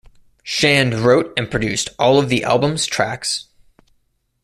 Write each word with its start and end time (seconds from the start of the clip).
Shand 0.41 0.95
wrote 0.95 1.31
and 1.37 1.51
produced 1.51 1.89
all 1.99 2.17
of 2.17 2.27
the 2.27 2.43
album's 2.43 2.87
tracks. 2.87 3.49